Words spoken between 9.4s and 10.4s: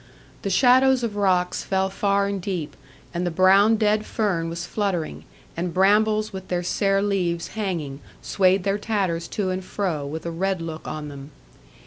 and fro, with a